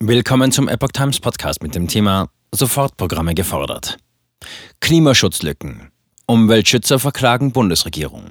Willkommen 0.00 0.52
zum 0.52 0.68
Epoch 0.68 0.92
Times 0.92 1.18
Podcast 1.18 1.60
mit 1.60 1.74
dem 1.74 1.88
Thema 1.88 2.30
Sofortprogramme 2.54 3.34
gefordert. 3.34 3.96
Klimaschutzlücken. 4.78 5.90
Umweltschützer 6.24 7.00
verklagen 7.00 7.50
Bundesregierung. 7.50 8.26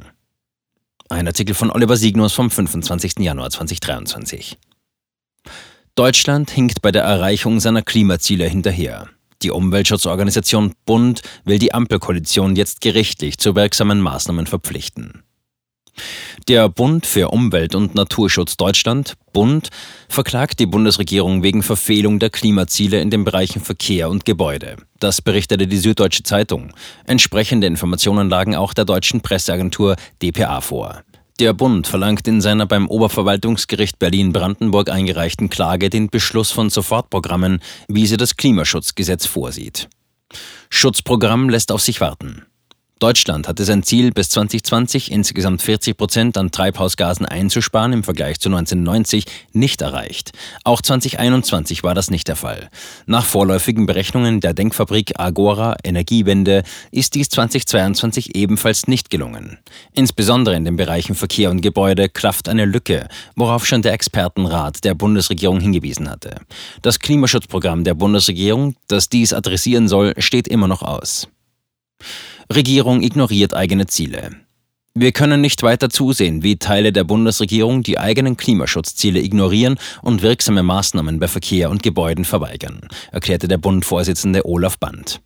Ein 1.10 1.28
Artikel 1.28 1.54
von 1.54 1.70
Oliver 1.70 1.98
Signus 1.98 2.32
vom 2.32 2.50
25. 2.50 3.20
Januar 3.20 3.50
2023. 3.50 4.58
Deutschland 5.96 6.52
hinkt 6.52 6.82
bei 6.82 6.94
der 6.94 7.04
Erreichung 7.04 7.60
seiner 7.60 7.82
Klimaziele 7.82 8.48
hinterher. 8.48 9.10
Die 9.42 9.52
Umweltschutzorganisation 9.52 10.74
Bund 10.86 11.22
will 11.44 11.60
die 11.60 11.74
Ampelkoalition 11.74 12.56
jetzt 12.56 12.80
gerichtlich 12.80 13.40
zu 13.40 13.56
wirksamen 13.56 14.00
Maßnahmen 14.00 14.48
verpflichten. 14.48 15.24
Der 16.48 16.70
Bund 16.70 17.06
für 17.06 17.30
Umwelt 17.30 17.76
und 17.76 17.96
Naturschutz 17.96 18.56
Deutschland, 18.58 19.16
Bund, 19.34 19.70
verklagt 20.08 20.60
die 20.60 20.66
Bundesregierung 20.66 21.44
wegen 21.44 21.62
Verfehlung 21.62 22.20
der 22.20 22.30
Klimaziele 22.30 23.02
in 23.02 23.10
den 23.10 23.26
Bereichen 23.26 23.62
Verkehr 23.62 24.10
und 24.10 24.26
Gebäude. 24.26 24.78
Das 25.00 25.22
berichtete 25.22 25.68
die 25.68 25.78
Süddeutsche 25.78 26.24
Zeitung. 26.24 26.74
Entsprechende 27.06 27.68
Informationen 27.68 28.30
lagen 28.30 28.56
auch 28.56 28.74
der 28.74 28.86
deutschen 28.86 29.22
Presseagentur 29.22 29.96
dpa 30.22 30.62
vor. 30.62 31.04
Der 31.40 31.54
Bund 31.54 31.86
verlangt 31.86 32.28
in 32.28 32.42
seiner 32.42 32.66
beim 32.66 32.88
Oberverwaltungsgericht 32.88 34.00
Berlin-Brandenburg 34.00 34.90
eingereichten 34.90 35.50
Klage 35.50 35.92
den 35.92 36.10
Beschluss 36.10 36.52
von 36.52 36.72
Sofortprogrammen, 36.72 37.60
wie 37.88 38.08
sie 38.08 38.18
das 38.18 38.38
Klimaschutzgesetz 38.38 39.28
vorsieht. 39.28 39.88
Schutzprogramm 40.70 41.50
lässt 41.50 41.72
auf 41.72 41.82
sich 41.82 42.02
warten. 42.02 42.44
Deutschland 43.00 43.48
hatte 43.48 43.64
sein 43.64 43.84
Ziel, 43.84 44.12
bis 44.12 44.32
2020 44.32 45.12
insgesamt 45.12 45.62
40 45.62 45.96
Prozent 45.96 46.38
an 46.38 46.50
Treibhausgasen 46.50 47.28
einzusparen 47.28 47.94
im 47.94 48.04
Vergleich 48.04 48.40
zu 48.40 48.50
1990 48.50 49.26
nicht 49.54 49.82
erreicht. 49.82 50.32
Auch 50.64 50.82
2021 50.82 51.84
war 51.84 51.94
das 51.94 52.10
nicht 52.10 52.28
der 52.28 52.36
Fall. 52.36 52.70
Nach 53.06 53.24
vorläufigen 53.24 53.86
Berechnungen 53.86 54.40
der 54.40 54.56
Denkfabrik 54.56 55.20
Agora 55.20 55.76
Energiewende 55.84 56.64
ist 56.92 57.14
dies 57.14 57.30
2022 57.30 58.36
ebenfalls 58.36 58.88
nicht 58.88 59.12
gelungen. 59.12 59.60
Insbesondere 59.94 60.56
in 60.56 60.66
den 60.66 60.76
Bereichen 60.76 61.14
Verkehr 61.14 61.52
und 61.52 61.62
Gebäude 61.62 62.10
klafft 62.10 62.50
eine 62.50 62.66
Lücke, 62.66 63.08
worauf 63.36 63.68
schon 63.68 63.84
der 63.84 63.94
Expertenrat 63.94 64.84
der 64.84 64.96
Bundesregierung 64.96 65.60
hingewiesen 65.60 66.10
hatte. 66.10 66.42
Das 66.82 66.98
Klimaschutzprogramm 66.98 67.84
der 67.84 67.94
Bundesregierung, 67.94 68.76
das 68.88 69.08
dies 69.08 69.34
adressieren 69.34 69.88
soll, 69.88 70.16
steht 70.18 70.48
immer 70.48 70.68
noch 70.68 70.82
aus. 70.82 71.28
Regierung 72.54 73.02
ignoriert 73.02 73.54
eigene 73.54 73.88
Ziele. 73.88 74.32
Wir 74.94 75.12
können 75.12 75.42
nicht 75.42 75.62
weiter 75.64 75.90
zusehen, 75.90 76.44
wie 76.44 76.58
Teile 76.58 76.92
der 76.92 77.04
Bundesregierung 77.04 77.84
die 77.84 78.00
eigenen 78.00 78.36
Klimaschutzziele 78.36 79.20
ignorieren 79.20 79.78
und 80.02 80.24
wirksame 80.24 80.64
Maßnahmen 80.64 81.20
bei 81.20 81.28
Verkehr 81.28 81.70
und 81.70 81.84
Gebäuden 81.84 82.26
verweigern, 82.26 82.82
erklärte 83.12 83.48
der 83.48 83.60
Bundvorsitzende 83.60 84.46
Olaf 84.48 84.80
Band. 84.80 85.22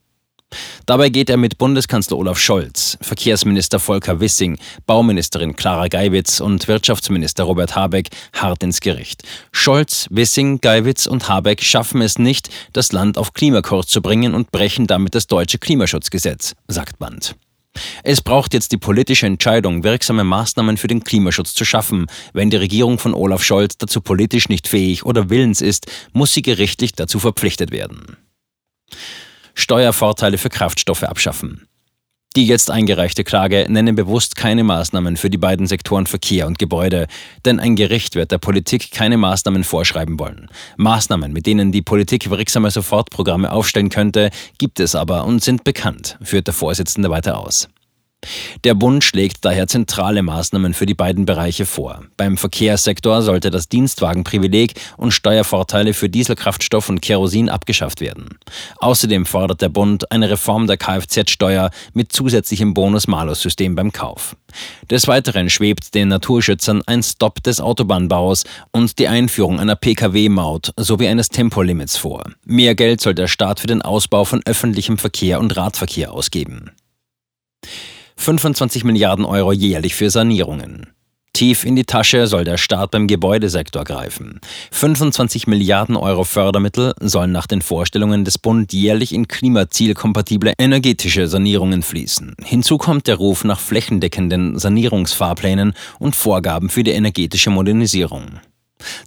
Dabei 0.86 1.10
geht 1.10 1.30
er 1.30 1.38
mit 1.38 1.58
Bundeskanzler 1.58 2.18
Olaf 2.18 2.40
Scholz, 2.40 2.98
Verkehrsminister 3.02 3.80
Volker 3.80 4.20
Wissing, 4.20 4.58
Bauministerin 4.86 5.56
Clara 5.56 5.88
Geiwitz 5.88 6.42
und 6.42 6.68
Wirtschaftsminister 6.68 7.44
Robert 7.44 7.76
Habeck 7.76 8.10
hart 8.34 8.64
ins 8.64 8.82
Gericht. 8.82 9.24
Scholz, 9.52 10.08
Wissing, 10.10 10.60
Geiwitz 10.60 11.08
und 11.08 11.30
Habeck 11.30 11.64
schaffen 11.64 12.02
es 12.02 12.20
nicht, 12.20 12.50
das 12.74 12.92
Land 12.92 13.18
auf 13.18 13.34
Klimakurs 13.34 13.88
zu 13.88 14.02
bringen 14.02 14.34
und 14.34 14.52
brechen 14.52 14.88
damit 14.88 15.16
das 15.16 15.28
deutsche 15.28 15.60
Klimaschutzgesetz, 15.60 16.56
sagt 16.68 17.00
Band. 17.00 17.36
Es 18.04 18.22
braucht 18.22 18.54
jetzt 18.54 18.74
die 18.74 18.78
politische 18.78 19.28
Entscheidung, 19.28 19.84
wirksame 19.84 20.24
Maßnahmen 20.24 20.76
für 20.76 20.88
den 20.88 21.04
Klimaschutz 21.04 21.54
zu 21.54 21.64
schaffen. 21.64 22.08
Wenn 22.34 22.50
die 22.50 22.58
Regierung 22.58 22.98
von 23.00 23.14
Olaf 23.14 23.44
Scholz 23.44 23.78
dazu 23.78 24.02
politisch 24.02 24.50
nicht 24.50 24.68
fähig 24.68 25.06
oder 25.06 25.30
willens 25.30 25.62
ist, 25.62 25.88
muss 26.12 26.34
sie 26.34 26.42
gerichtlich 26.42 26.94
dazu 26.94 27.20
verpflichtet 27.20 27.72
werden. 27.72 28.18
Steuervorteile 29.72 30.38
für 30.38 30.50
Kraftstoffe 30.50 31.04
abschaffen. 31.04 31.66
Die 32.36 32.46
jetzt 32.46 32.70
eingereichte 32.70 33.24
Klage 33.24 33.68
nennen 33.70 33.96
bewusst 33.96 34.36
keine 34.36 34.66
Maßnahmen 34.66 35.16
für 35.16 35.30
die 35.30 35.38
beiden 35.38 35.66
Sektoren 35.66 36.08
Verkehr 36.08 36.46
und 36.46 36.60
Gebäude, 36.60 37.08
denn 37.46 37.58
ein 37.62 37.78
Gericht 37.78 38.16
wird 38.16 38.34
der 38.34 38.38
Politik 38.38 38.92
keine 38.92 39.16
Maßnahmen 39.16 39.64
vorschreiben 39.64 40.20
wollen. 40.20 40.50
Maßnahmen, 40.76 41.32
mit 41.32 41.46
denen 41.46 41.72
die 41.72 41.82
Politik 41.82 42.30
wirksame 42.30 42.70
Sofortprogramme 42.70 43.50
aufstellen 43.50 43.88
könnte, 43.88 44.30
gibt 44.58 44.82
es 44.82 44.94
aber 44.94 45.24
und 45.24 45.42
sind 45.42 45.64
bekannt, 45.64 46.18
führt 46.22 46.48
der 46.48 46.54
Vorsitzende 46.54 47.10
weiter 47.10 47.38
aus. 47.38 47.70
Der 48.64 48.76
Bund 48.76 49.04
schlägt 49.04 49.44
daher 49.44 49.68
zentrale 49.68 50.22
Maßnahmen 50.22 50.74
für 50.74 50.86
die 50.86 50.94
beiden 50.94 51.26
Bereiche 51.26 51.66
vor. 51.66 52.04
Beim 52.18 52.38
Verkehrssektor 52.38 53.22
sollte 53.22 53.50
das 53.50 53.70
Dienstwagenprivileg 53.70 54.74
und 54.98 55.12
Steuervorteile 55.12 55.94
für 55.94 56.10
Dieselkraftstoff 56.10 56.90
und 56.90 57.02
Kerosin 57.02 57.50
abgeschafft 57.50 58.02
werden. 58.02 58.38
Außerdem 58.78 59.26
fordert 59.26 59.62
der 59.62 59.70
Bund 59.70 60.12
eine 60.12 60.30
Reform 60.30 60.68
der 60.68 60.78
Kfz-Steuer 60.78 61.72
mit 61.94 62.12
zusätzlichem 62.12 62.74
Bonus-Malus-System 62.74 63.76
beim 63.76 63.92
Kauf. 63.92 64.36
Des 64.90 65.08
Weiteren 65.08 65.50
schwebt 65.50 65.96
den 65.96 66.10
Naturschützern 66.10 66.84
ein 66.86 67.02
Stopp 67.02 67.42
des 67.42 67.62
Autobahnbaus 67.62 68.44
und 68.72 69.00
die 69.00 69.08
Einführung 69.08 69.60
einer 69.60 69.76
Pkw-Maut 69.76 70.74
sowie 70.78 71.08
eines 71.08 71.30
Tempolimits 71.30 71.98
vor. 71.98 72.24
Mehr 72.46 72.76
Geld 72.76 73.02
soll 73.02 73.16
der 73.16 73.28
Staat 73.28 73.62
für 73.62 73.68
den 73.68 73.82
Ausbau 73.82 74.26
von 74.26 74.42
öffentlichem 74.46 74.98
Verkehr 74.98 75.40
und 75.40 75.56
Radverkehr 75.56 76.12
ausgeben. 76.12 76.72
25 78.18 78.84
Milliarden 78.84 79.26
Euro 79.26 79.52
jährlich 79.52 79.96
für 79.96 80.10
Sanierungen. 80.10 80.88
Tief 81.34 81.64
in 81.66 81.78
die 81.78 81.86
Tasche 81.86 82.28
soll 82.28 82.44
der 82.44 82.58
Staat 82.58 82.92
beim 82.92 83.08
Gebäudesektor 83.08 83.86
greifen. 83.86 84.42
25 84.72 85.48
Milliarden 85.48 85.96
Euro 85.96 86.26
Fördermittel 86.26 86.94
sollen 87.00 87.32
nach 87.32 87.48
den 87.48 87.62
Vorstellungen 87.62 88.26
des 88.26 88.38
Bund 88.38 88.74
jährlich 88.74 89.14
in 89.14 89.28
klimazielkompatible 89.28 90.54
energetische 90.58 91.28
Sanierungen 91.28 91.84
fließen. 91.84 92.36
Hinzu 92.44 92.78
kommt 92.78 93.08
der 93.08 93.16
Ruf 93.16 93.46
nach 93.46 93.60
flächendeckenden 93.60 94.60
Sanierungsfahrplänen 94.60 95.74
und 96.00 96.16
Vorgaben 96.16 96.70
für 96.70 96.84
die 96.84 96.92
energetische 96.92 97.50
Modernisierung. 97.50 98.42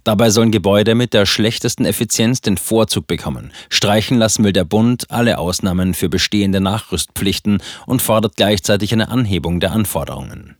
Dabei 0.03 0.29
sollen 0.29 0.51
Gebäude 0.51 0.95
mit 0.95 1.13
der 1.13 1.25
schlechtesten 1.25 1.85
Effizienz 1.85 2.41
den 2.41 2.57
Vorzug 2.57 3.07
bekommen. 3.07 3.51
Streichen 3.69 4.17
lassen 4.17 4.43
will 4.43 4.53
der 4.53 4.65
Bund 4.65 5.09
alle 5.09 5.37
Ausnahmen 5.37 5.93
für 5.93 6.09
bestehende 6.09 6.61
Nachrüstpflichten 6.61 7.61
und 7.85 8.01
fordert 8.01 8.35
gleichzeitig 8.35 8.93
eine 8.93 9.09
Anhebung 9.09 9.59
der 9.59 9.71
Anforderungen. 9.71 10.57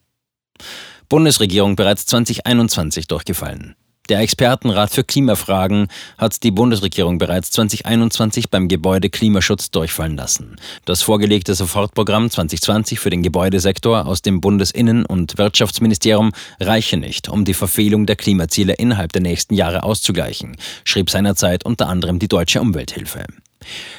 Bundesregierung 1.09 1.75
bereits 1.75 2.05
2021 2.07 3.07
durchgefallen. 3.07 3.75
Der 4.07 4.19
Expertenrat 4.19 4.91
für 4.91 5.03
Klimafragen 5.03 5.87
hat 6.19 6.43
die 6.43 6.51
Bundesregierung 6.51 7.17
bereits 7.17 7.49
2021 7.51 8.51
beim 8.51 8.67
Gebäudeklimaschutz 8.67 9.71
durchfallen 9.71 10.15
lassen. 10.15 10.57
Das 10.85 11.01
vorgelegte 11.01 11.55
Sofortprogramm 11.55 12.29
2020 12.29 12.99
für 12.99 13.09
den 13.09 13.23
Gebäudesektor 13.23 14.05
aus 14.05 14.21
dem 14.21 14.41
Bundesinnen- 14.41 15.07
und 15.07 15.39
Wirtschaftsministerium 15.39 16.33
reiche 16.59 16.97
nicht, 16.97 17.29
um 17.29 17.45
die 17.45 17.55
Verfehlung 17.55 18.05
der 18.05 18.15
Klimaziele 18.15 18.73
innerhalb 18.73 19.11
der 19.11 19.23
nächsten 19.23 19.55
Jahre 19.55 19.81
auszugleichen, 19.81 20.55
schrieb 20.83 21.09
seinerzeit 21.09 21.65
unter 21.65 21.89
anderem 21.89 22.19
die 22.19 22.27
Deutsche 22.27 22.61
Umwelthilfe. 22.61 23.25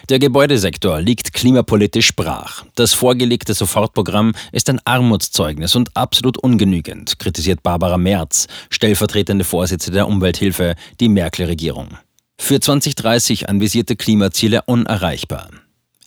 Der 0.08 0.18
Gebäudesektor 0.18 1.00
liegt 1.00 1.32
klimapolitisch 1.32 2.14
brach. 2.14 2.64
Das 2.74 2.94
vorgelegte 2.94 3.54
Sofortprogramm 3.54 4.34
ist 4.52 4.70
ein 4.70 4.80
Armutszeugnis 4.84 5.74
und 5.76 5.96
absolut 5.96 6.38
ungenügend, 6.38 7.18
kritisiert 7.18 7.62
Barbara 7.62 7.98
Merz, 7.98 8.46
stellvertretende 8.70 9.44
Vorsitzende 9.44 9.96
der 9.96 10.08
Umwelthilfe, 10.08 10.74
die 11.00 11.08
Merkel-Regierung. 11.08 11.98
Für 12.38 12.60
2030 12.60 13.48
anvisierte 13.48 13.96
Klimaziele 13.96 14.62
unerreichbar. 14.66 15.50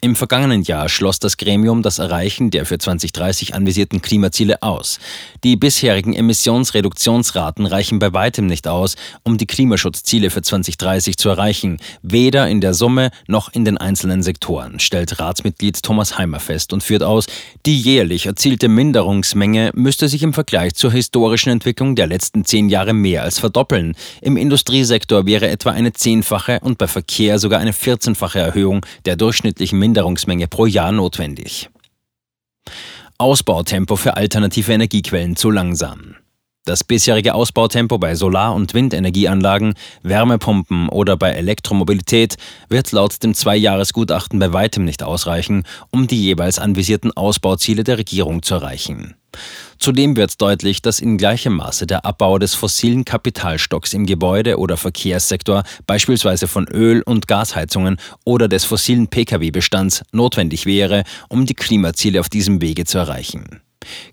Im 0.02 0.16
vergangenen 0.16 0.62
Jahr 0.62 0.88
schloss 0.88 1.20
das 1.20 1.36
Gremium 1.36 1.82
das 1.82 2.00
Erreichen 2.00 2.52
der 2.52 2.66
für 2.66 2.78
2030 2.78 3.54
anvisierten 3.54 4.02
Klimaziele 4.02 4.62
aus. 4.62 4.98
Die 5.44 5.58
bisherigen 5.58 6.14
Emissionsreduktionsraten 6.14 7.66
reichen 7.66 8.00
bei 8.00 8.14
weitem 8.14 8.46
nicht 8.46 8.66
aus, 8.70 8.96
um 9.24 9.38
die 9.38 9.46
Klimaschutzziele 9.46 10.30
für 10.30 10.42
2030 10.42 11.18
zu 11.18 11.28
erreichen, 11.28 11.80
weder 12.02 12.48
in 12.48 12.62
der 12.62 12.74
Summe 12.74 13.12
noch 13.28 13.52
in 13.52 13.66
den 13.66 13.78
einzelnen 13.78 14.24
Sektoren, 14.24 14.80
stellt 14.80 15.20
Ratsmitglied 15.20 15.84
Thomas 15.84 16.18
Heimer 16.18 16.40
fest 16.40 16.72
und 16.72 16.82
führt 16.82 17.04
aus, 17.04 17.26
die 17.66 17.78
jährlich 17.78 18.26
erzielte 18.26 18.70
Minderungsmenge 18.70 19.72
müsste 19.76 20.08
sich 20.08 20.24
im 20.24 20.32
Vergleich 20.32 20.76
zur 20.76 20.94
historischen 20.94 21.50
Entwicklung 21.50 21.98
der 21.98 22.08
letzten 22.08 22.46
zehn 22.46 22.70
Jahre 22.70 22.94
mehr 22.94 23.24
als 23.24 23.38
verdoppeln. 23.38 23.96
Im 24.22 24.38
Industriesektor 24.38 25.26
wäre 25.26 25.50
etwa 25.50 25.72
eine 25.72 25.92
zehnfache 25.92 26.62
und 26.62 26.78
bei 26.78 26.88
Verkehr 26.88 27.38
sogar 27.38 27.60
eine 27.60 27.74
14-fache 27.74 28.40
Erhöhung 28.40 28.86
der 29.04 29.18
durchschnittlichen 29.18 29.78
Minderungsmenge 29.78 29.89
pro 29.94 30.66
Jahr 30.66 30.92
notwendig. 30.92 31.70
Ausbautempo 33.18 33.96
für 33.96 34.16
alternative 34.16 34.72
Energiequellen 34.74 35.36
zu 35.36 35.52
langsam. 35.52 36.16
Das 36.66 36.84
bisherige 36.84 37.34
Ausbautempo 37.34 37.98
bei 37.98 38.16
Solar- 38.16 38.54
und 38.54 38.74
Windenergieanlagen, 38.74 39.74
Wärmepumpen 40.04 40.88
oder 40.90 41.18
bei 41.18 41.32
Elektromobilität 41.32 42.38
wird 42.70 42.92
laut 42.92 43.24
dem 43.24 43.34
Zweijahresgutachten 43.34 44.38
bei 44.40 44.54
weitem 44.54 44.86
nicht 44.86 45.02
ausreichen, 45.02 45.64
um 45.90 46.08
die 46.08 46.22
jeweils 46.22 46.60
anvisierten 46.60 47.12
Ausbauziele 47.12 47.84
der 47.84 47.98
Regierung 47.98 48.44
zu 48.44 48.56
erreichen. 48.56 49.16
Zudem 49.78 50.18
wird 50.18 50.42
deutlich, 50.42 50.82
dass 50.82 51.00
in 51.00 51.18
gleichem 51.18 51.56
Maße 51.56 51.88
der 51.88 52.06
Abbau 52.06 52.38
des 52.38 52.54
fossilen 52.54 53.06
Kapitalstocks 53.06 53.94
im 53.94 54.06
Gebäude- 54.06 54.58
oder 54.58 54.76
Verkehrssektor, 54.76 55.64
beispielsweise 55.88 56.48
von 56.48 56.68
Öl- 56.68 57.04
und 57.04 57.28
Gasheizungen 57.28 57.98
oder 58.26 58.48
des 58.48 58.66
fossilen 58.66 59.08
Pkw-Bestands, 59.08 60.04
notwendig 60.12 60.66
wäre, 60.66 61.04
um 61.30 61.46
die 61.46 61.54
Klimaziele 61.54 62.20
auf 62.20 62.30
diesem 62.30 62.62
Wege 62.62 62.86
zu 62.86 62.98
erreichen. 62.98 63.62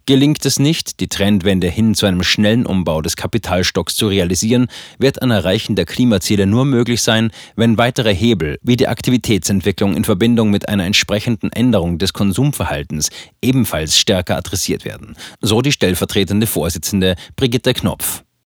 Gelingt 0.07 0.45
es 0.47 0.59
nicht, 0.59 1.01
die 1.01 1.09
Trendwende 1.09 1.69
hin 1.69 1.95
zu 1.95 2.07
einem 2.07 2.23
schnellen 2.23 2.67
Umbau 2.67 3.03
des 3.03 3.17
Kapitalstocks 3.17 3.97
zu 3.97 4.09
realisieren, 4.09 4.69
wird 4.99 5.21
ein 5.23 5.31
Erreichen 5.31 5.75
der 5.75 5.87
Klimaziele 5.87 6.47
nur 6.47 6.65
möglich 6.65 7.03
sein, 7.03 7.31
wenn 7.57 7.77
weitere 7.79 8.15
Hebel 8.15 8.59
wie 8.63 8.77
die 8.77 8.89
Aktivitätsentwicklung 8.89 9.97
in 9.97 10.05
Verbindung 10.05 10.51
mit 10.51 10.69
einer 10.69 10.85
entsprechenden 10.85 11.51
Änderung 11.51 11.99
des 11.99 12.13
Konsumverhaltens 12.13 13.11
ebenfalls 13.43 13.99
stärker 13.99 14.37
adressiert 14.37 14.85
werden. 14.85 15.17
So 15.41 15.63
die 15.63 15.73
stellvertretende 15.73 16.47
Vorsitzende 16.47 17.17
Brigitte 17.35 17.75
Knopf. 17.75 18.23